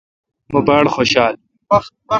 [0.51, 1.33] مہ باڑخوشال۔